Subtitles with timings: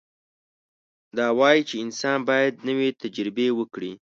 [1.17, 3.91] دا وایي چې انسان باید نوې تجربې وکړي.